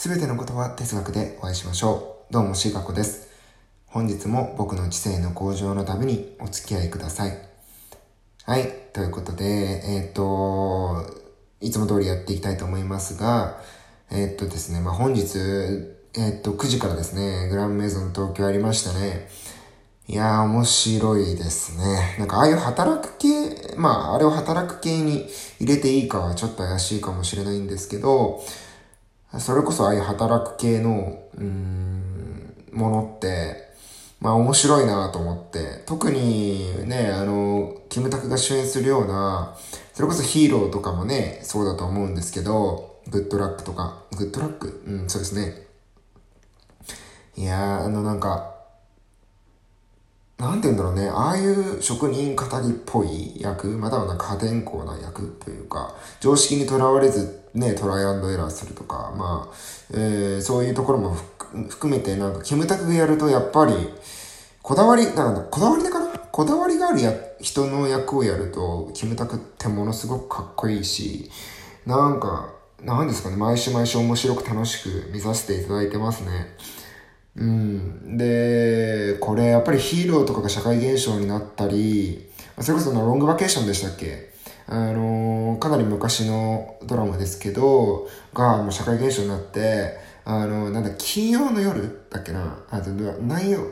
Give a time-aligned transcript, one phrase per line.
[0.00, 2.32] すべてのことは哲学でお会いしましょう。
[2.32, 3.28] どうも、しがこです。
[3.84, 7.36] 本日も僕の知性の向上のためにお付き合いください。
[8.46, 8.66] はい。
[8.94, 11.04] ということで、えっ、と、
[11.60, 13.60] いつも通りやっていきたいと思いますが、
[14.10, 15.36] えっ、とですね、まあ、本日、
[16.16, 19.28] えっ、と、9時からですね、グランメゾン東京ありましたね。
[20.08, 22.16] いやー、面白いですね。
[22.18, 25.28] なんか、ああいう働く系、まあ、あれを働く系に
[25.60, 28.42] 入れていいかはちょっと怪しいかもしれないんですけど、
[29.38, 32.42] それこそああいう働く系の、うん、
[32.72, 33.70] ものって、
[34.20, 39.56] まあ面白いなと思って、特にね、あの、キムタクが主演するような、
[39.94, 44.82] それこそヒーローとかもね、そうだと思うんですけど、グッドラックとか、グッドラック？
[44.86, 45.66] うん、そうですね。
[47.36, 48.54] いやー、あのなんか、
[50.38, 59.54] なんて言うんだろうね、ああいう職人語りっぽい役、またはなんか破天荒な役というか、常識にとらわれずね、トライアンドエラーするとか、まあ、
[59.92, 61.16] えー、そういうところも
[61.68, 63.74] 含めて、なんか、キムタクがやると、やっぱり、
[64.62, 71.30] こだわり、なんだ、こだわりだかなこだわりがあるや人の役をやると、キムタクってものすごくかっこいいし、
[71.86, 76.56] なんか、なんですかね、毎週毎週面白く楽しく見させていただいてますね。
[77.36, 78.16] うん。
[78.16, 84.29] で、これやっぱりヒーローとかが社会現象になったり、それこそのロングバケーションでしたっけ
[84.70, 93.66] あのー、かなり昔のドラマですけど、がもう社会現象になって、あのー、なんだ、金曜の夜だっけなあと、何曜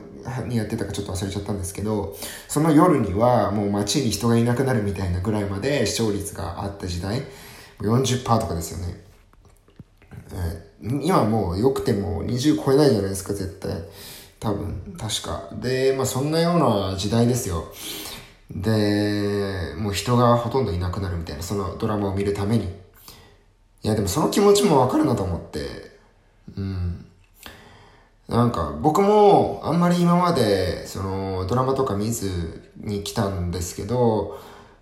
[0.49, 2.17] にやってたかちょっと忘れちゃったんですけど、
[2.49, 7.23] その夜にはもう街に人がいなくなるみたいなぐらいまで視聴率があった時代、
[7.79, 9.01] 40%とかですよね。
[10.33, 13.73] え今もう良くても20超えないじゃないですか、絶対。
[14.41, 15.49] 多分、確か。
[15.61, 17.73] で、まあそんなような時代ですよ。
[18.51, 22.65] で、もう人がほとんどいなくなるみたいな、そのドラマを見るために。
[22.65, 22.69] い
[23.83, 25.99] や、でもその気持ちもわかるなと思って。
[26.57, 27.05] うん。
[28.29, 34.39] なんか、僕もあんまり今まで、その、ドラマとか見ずに来たんですけど、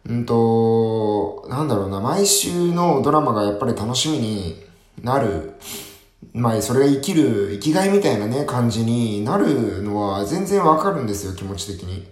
[0.09, 4.65] うんと、なんだろうな、毎週のドラマがやっぱり楽しみに
[5.03, 5.55] なる
[6.37, 12.07] まあ、それが生きる、生きがいみたいなね、感じになるのは全然わかるんですよ、気持ち的に。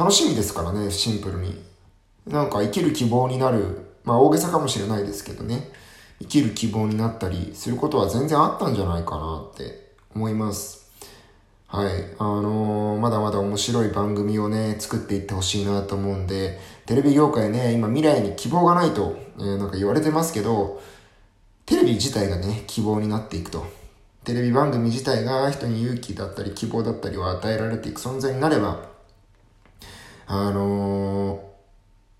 [0.00, 1.62] 楽しみですからね、シンプルに。
[2.26, 5.70] なんか生きる希望になる、まあ大げさかもしれないですけどね、
[6.20, 10.90] 生きる希望になったりすることは全然あったんじゃないかなって思います。
[11.66, 11.92] はい。
[12.18, 20.80] あのー、まだまだ面白い番組をね、作っていってほしいなと思うんで、テレビ業界ね、今未来に希望がないと、えー、なんか言われてますけど、
[21.66, 23.66] テレビ自体がね、希望になっていくと。
[24.24, 28.89] テレビ番組自体が人に勇気だったり希望だったりを与えられていく存在になれば、
[30.32, 31.42] あの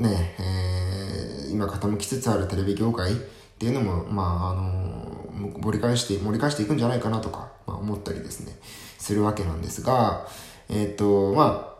[0.00, 3.14] ー、ね、えー、今傾きつつあるテレビ業界っ
[3.56, 8.58] ていうのも、まあ、あのー、盛り返して、盛り返していくんじゃないかなとか、まあ、思ったりですね、
[8.98, 10.26] するわけなんですが、
[10.68, 11.72] えっ、と、ま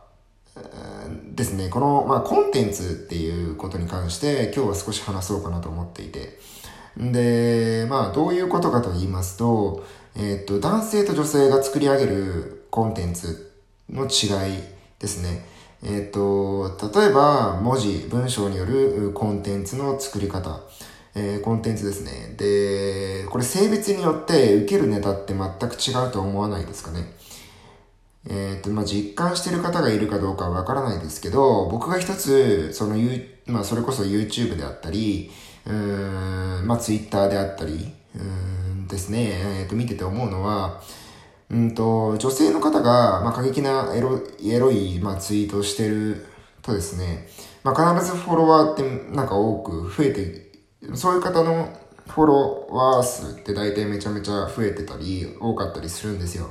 [0.54, 0.60] あ、
[1.32, 6.38] ですね、この、まあ、コンテンツっていうことに関して今日は少し話そうかなと思っていて、
[6.96, 13.50] で、まあ、どういうことかと言いますと、えっ、と、男性と女性が作り上げるコンテンツ
[13.90, 14.62] の違い
[15.00, 15.58] ですね。
[15.82, 20.60] えっ、と、例えば、文字、文章によるコンテンツの作り方。
[21.14, 22.34] えー、コンテンツですね。
[22.36, 27.12] で、これ性別によって受けるネタって全く違うと思わないですかね。
[28.28, 32.96] えっ、と、まあ、実感してる方がいるかどうかはわからないですけど、僕が一つ、その、
[33.46, 35.30] まあ、それこそ YouTube であったり、
[35.66, 40.82] うん、まあ、ツイッターであったり、うんですね、えっ、と、見てて思うのは、
[41.50, 46.26] うんと、女性の方が、まあ、過激なエロエロい、まあ、ツイートをしてる
[46.62, 47.26] とですね、
[47.64, 48.82] まあ、必ずフォロワーって
[49.14, 50.52] なんか多く増えて、
[50.94, 51.68] そういう方の
[52.08, 56.50] フォロワー数って大体めちゃめちゃ増えてたり、多かったりするんですよ。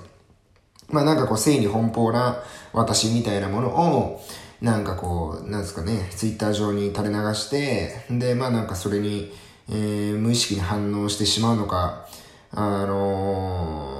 [0.89, 2.41] まあなんかこう、性に奔放な
[2.73, 4.21] 私みたいなものを、
[4.61, 9.31] なんかこう、なんですかね、ツイッター上に垂れ流して、で、まあなんかそれに、
[9.69, 12.07] えー、無意識に反応してしまうのか、
[12.51, 13.98] あのー、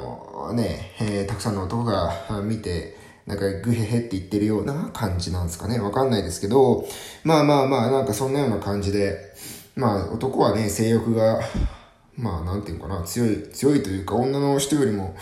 [0.53, 2.13] ね、えー、たくさんの男が
[2.43, 5.79] 見て、なんかグヘヘって言ってるような感じなんですかね。
[5.79, 6.87] わかんないですけど、
[7.23, 9.19] まあまあまあ、なんかそんなような感じで、
[9.75, 11.39] まあ男はね、性欲が、
[12.17, 15.15] まあなんていうかな、強い、強いというか女の人よりも、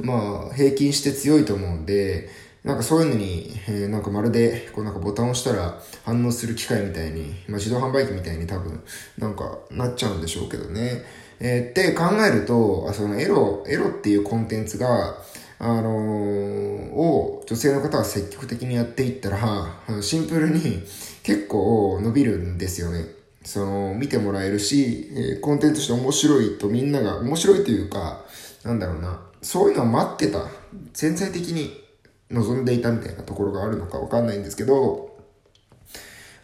[0.00, 2.28] まあ平均して強いと思うんで、
[2.64, 8.82] なんかそういうのに、えー、なんかまるで、こうなんかボタンを押したら反応する機械みたいに、まあ自動販売機みたいに多分、
[9.16, 11.02] なんかなっちゃうんでしょうけどね。
[11.40, 15.18] えー、って考えると、そのエロ、エロっていうコンテンツが、
[15.58, 20.82] あのー、を女性の方が積極的にやっていったら、シンプルに
[21.22, 23.06] 結構伸びるんですよね。
[23.44, 28.24] その、見てもらえるし、え、コンテンツとして面白いとみんなが、面白いというか、
[28.62, 30.48] なんだろうな、そういうのを待ってた。
[30.92, 31.84] 潜在的に
[32.30, 35.13] 望んでいたみたいなところがあるのかわかんないんですけど、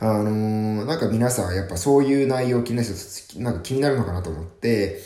[0.01, 5.03] あのー、なんか皆さんやっぱそういう内容気になる人、なんか気になるのかなと思って、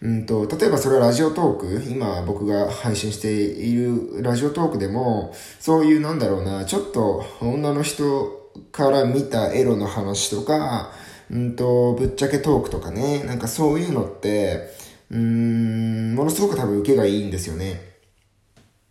[0.00, 10.92] うんと、例えばそれはラジオトーク、今僕が配信しているラジオトークでも、そういうなんだろうな、ちょっと女の人から見たエロの話とか、
[11.28, 14.70] うんと、ぶっちゃけトークとかね、なんかそういうのって、
[15.10, 17.80] うん、ものすごく多分受けがいいんですよね。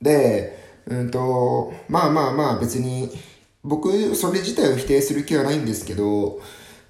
[0.01, 3.09] で、うんと、まあまあまあ別に、
[3.65, 6.39] 僕、それ自体を否定する気はないんですけど、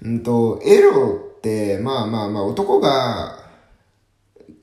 [0.02, 3.44] うんと、エロって、まあまあまあ男が、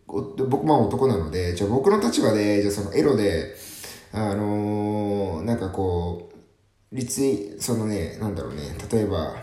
[0.07, 3.55] 僕も男なので、じゃあ僕の立場で、じゃあそのエロで、
[4.11, 8.61] あのー、なんかこう、リツイ、そのね、なんだろうね、
[8.91, 9.35] 例えば、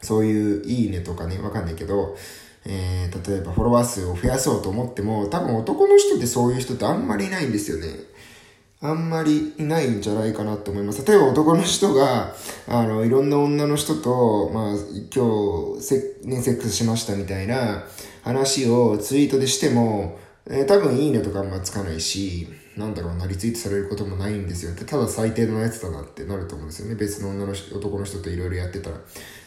[0.00, 2.16] そういういいねとかね、わかんないけど、
[2.64, 7.88] えー、例えばフォロワー数を増やそうと思っても、多分男の人ってそういう人ってあんまりいないんですよね。
[8.82, 11.06] あんまりいないんじゃないかなと思います。
[11.06, 12.34] 例えば男の人が、
[12.66, 14.74] あの、いろんな女の人と、まあ、
[15.14, 17.84] 今日、セ,、ね、セックスしましたみたいな
[18.24, 24.74] 話をツイートでしても、えー、多分いいねとかあんまつかないし、なんだろうな、リツイートされることもないんですよ。
[24.74, 26.96] ただ最低のやつだなってなると思うんですよね。
[26.96, 28.96] 別の女の人、男の人といろいろやってたら。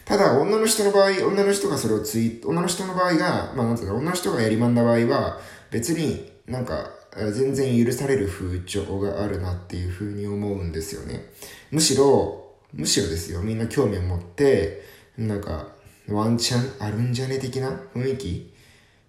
[0.05, 5.41] ただ、女の人の場合、女の人がそれをツイート、女の人の場合が、まあなんていうの、女の人がやりまんだ場合は、
[5.71, 6.91] 別になんか、
[7.31, 11.25] 全然許される風潮があるなっていうふうに思うんですよね。
[11.71, 14.83] むしろ、むしろですよ、みんな興味を持って、
[15.17, 15.69] なんか、
[16.09, 18.53] ワンチャンあるんじゃね的な雰囲気？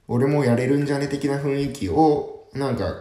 [0.08, 2.94] 俺もやれるんじゃね的な雰囲気を、なんか、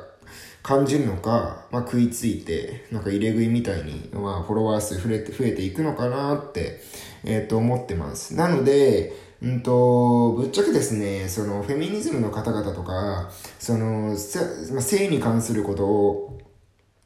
[0.64, 6.82] 感じるのか、まあ、食いついて、なんか入れ食いみたいに、まあ、フォロワー数増えて、増えていくのかなって、
[7.24, 8.34] えっ、ー、と、思ってます。
[8.34, 13.30] なので、うんと、ぶっちゃけですね、その、フェミニズムの方々とか、
[13.60, 16.40] その、性に関することを、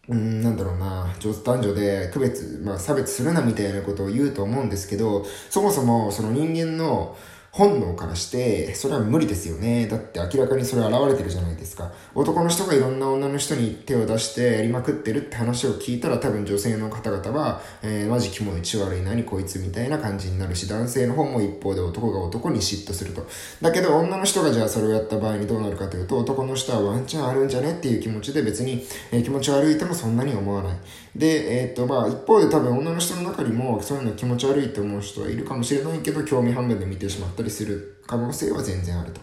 [0.07, 1.07] うん、なんだろうな、
[1.43, 7.15] 男女で区別、まあ差別するなみたいなことを言うと思うんですけど、そもそもその人間の、
[7.51, 9.87] 本能からして、それは無理ですよね。
[9.87, 11.91] だって明らかにそれ現れてるじゃないですか。
[12.13, 23.27] 男の人がいろんな女の人に手を出してやりまくってるって話を聞いたら多分女性の方々は、えー、マジキモい血悪い何こいつみたいな感じになるし、男性の方も一方で男が男に嫉妬すると。
[23.61, 30.77] だけど女の人がじゃあそれをやった場合にどうなるかというと、男の人はワンチャンあるんじゃねっていう気持ちで別に、えー、気持ち悪いともそんなに思わない。
[31.15, 39.21] で、えー、っと、まあ一方で多分女の人の中にもそういうの気持ち悪いと思う人はいるかもしれないけど、興味半分で見てしまったりする可能性は全然あると。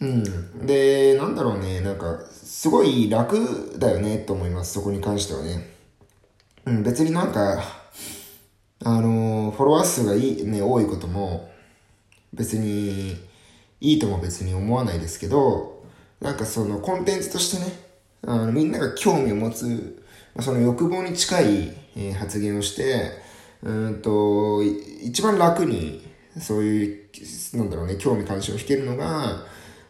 [0.00, 0.66] うん。
[0.66, 5.70] で、なんだろうね、なんか、すごい楽だよね、と思います、そこに関してはね。
[6.66, 7.62] うん、別になんか、
[8.84, 11.50] あのフォロワー数がいい、ね、多いことも、
[12.32, 13.16] 別に、
[13.80, 15.84] いいとも別に思わないですけど、
[16.20, 17.72] なんかそのコンテンツとしてね、
[18.22, 20.02] あのみんなが興味を持つ、
[20.40, 21.74] その欲望に近い、
[22.14, 23.10] 発言をして、
[23.62, 24.62] うんと、
[25.02, 26.06] 一番楽に
[26.38, 27.08] そういう、
[27.54, 29.44] なんだろうね、興味関心を引けるのが、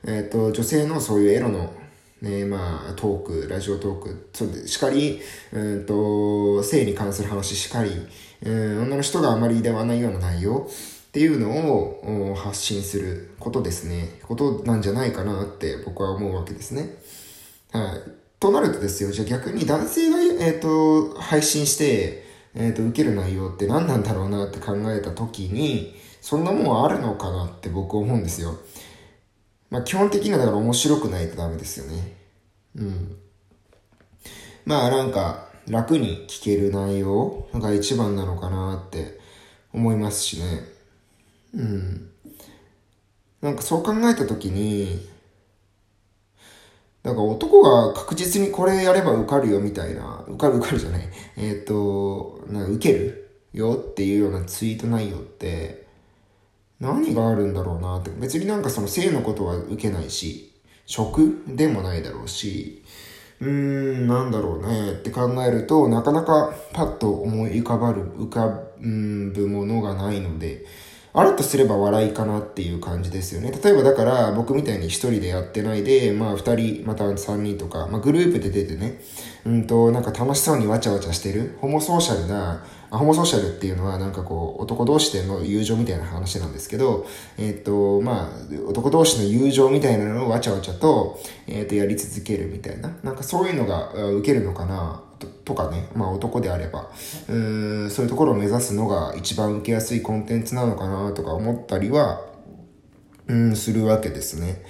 [0.04, 1.72] えっ、ー、と、女性のそういうエロの、
[2.22, 5.20] ね、まあ、トーク、ラジオトーク、そうで、しかり、
[5.52, 7.90] うんと、性に関する話しかり、
[8.42, 10.68] うん、女の人があまりではないような内容
[11.08, 14.20] っていうのを発信することですね。
[14.22, 16.98] ことなんじゃないかなって僕は思うわけですね。
[17.72, 18.25] はい。
[18.38, 22.24] となるとですよ、じゃあ逆に男性が、えっ、ー、と、配信して、
[22.54, 28.58] えっ、ー、と、受ける内容って何なんだろうなって考えたときに、そんなもんあるのかなって僕思うんですよ。
[29.70, 32.16] まあ基本的にはだから面白くないとダメですよね。
[32.74, 33.16] うん。
[34.64, 39.20] まあなんか楽に聞ける内容が一番なのかなって
[39.72, 40.62] 思いますしね。
[41.54, 42.10] うん。
[43.40, 45.08] なんかそう考えたときに、
[47.06, 51.08] なんか男が確実にこれやれば受かるよみたいな、受かる受かるじゃない。
[51.36, 55.86] えっ、ー、と、な受けるよっていうようなツイート内容って、
[56.80, 58.10] 何があるんだろうなって。
[58.10, 60.52] 別になんかその性のことは受けないし、
[60.84, 62.82] 食でもないだろうし、
[63.38, 70.64] うーん、なんだろうねって考えると、なかなかパッと思い浮かばる、浮かぶものがないので、
[71.16, 73.50] あるとすれば笑いかなっていう感じですよね。
[73.50, 79.00] 例えばだから僕みたいに一人でやってないで、まあ二人、また三人とか、まあグループで出てね、
[79.46, 87.06] うんと、なんか楽しそうにわちゃわちゃしてる、ホモソーシャルな、あホモソーシャルっていうのはなんかこう、男同士での友情みたいな話なんですけど、
[87.38, 96.90] えっ、ー、と、まあ、男同士の友情みたいなのをわちゃわちゃと、えっ、ー、と、やり続けるみたいな、なんかそういうのが受けるのかな、ととかね、まあ男であれば、
[97.28, 102.20] うーん、そういうところを目指すのが一番受けやすいコンテンツなのかなとか思ったりは、
[103.28, 104.62] うん、するわけですね。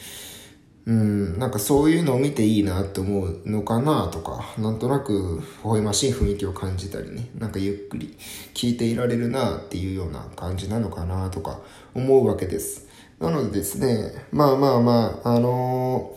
[0.84, 8.14] うん、なんかそういうのを見ていいなって思うのかなとか、なんとなく微笑ましい雰囲気を感じたりね、なんかゆっくり
[8.52, 11.58] 聞いていられるなっていうような感じなのかなとか
[11.94, 12.86] 思うわけです。
[13.18, 16.14] なのでですね、まあまあまあ、あの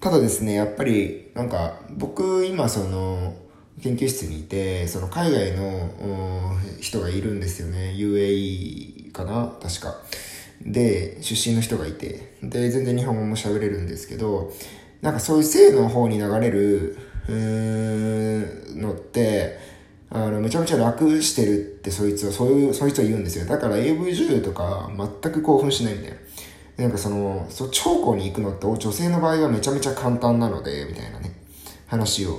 [0.00, 3.34] ー、ただですね、やっぱりなんか僕今その
[3.82, 7.94] 研究室にいて、その海外の人がいるんですよね。
[7.96, 9.56] UAE かな？
[9.60, 9.96] 確か。
[10.64, 14.52] で、出身の人がいて、で、全然日本語も喋れるんですけど、
[15.00, 16.96] なんかそういう性の方に流れる、
[17.28, 19.58] うーのって、
[20.10, 23.46] あの、めちゃめちゃ楽してるってそいつは、そういう、そいつは言うんですよ。
[23.46, 26.16] だから AV 女優とか全く興奮しないみたいな。
[26.84, 31.34] なんかその、そ超高に行くのって女性の場合はめちゃめちゃ簡単なので、みたいなね、
[31.86, 32.38] 話を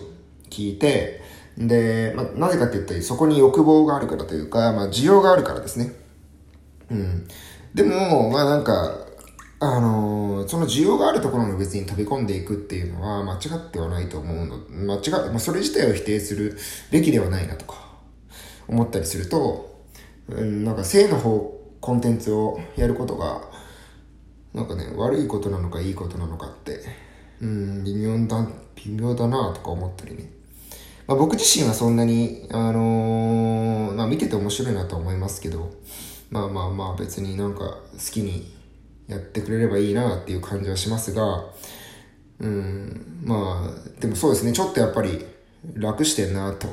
[0.49, 1.22] 聞いて、
[1.57, 5.91] で、まあ、なぜかって言ったらそこに欲望があるからというか、まあ、需要があるからですね。
[6.89, 7.27] うん。
[7.73, 8.99] でも、まあなんか、
[9.59, 14.57] あのー、その需要があるところに別に飛び込んでいくっていうのは間違ってはないと思うの。
[14.69, 16.57] 間違まあ、それ自体を否定する
[16.91, 17.75] べきではないなとか
[18.67, 19.81] 思ったりすると、
[20.27, 23.41] うん、なんか性の方、コンテンツをやることが、
[24.53, 26.81] なんかね、悪いことなのかいいことなのかって、
[27.41, 30.29] うん、微妙だ、微妙だなとか思ったりね。
[31.07, 35.71] まあ、僕自身はそんなに、あのー、まあ見てて面白いなと思いますけど、
[36.29, 37.79] まあまあまあ別になんか好
[38.11, 38.53] きに
[39.07, 41.45] やってくれればいいなっていう感じはしますが、
[42.39, 45.25] うん、まあ、でもそうですね、ちょっとやっぱり
[45.75, 46.67] 楽してんなと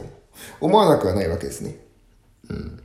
[0.60, 1.76] 思わなくはないわけですね。
[2.48, 2.82] うん。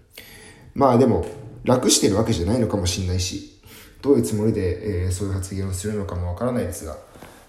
[0.73, 1.25] まあでも、
[1.63, 3.59] 楽してるわけじゃないのかもしれないし、
[4.01, 6.97] どういうつもりで、えー、そういう発言をするのかもわからないですが、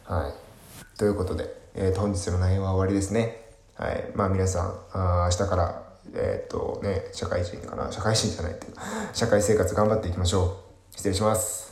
[0.04, 0.98] はい。
[0.98, 3.45] ということで、えー、本日の内容は終わりですね。
[3.78, 4.10] はい。
[4.14, 8.74] まあ皆さん、あ明日からえっ、とね、社会人かな社会人じゃないっていう
[9.12, 10.96] 社会生活頑張っていきましょう。
[10.96, 11.65] 失礼します。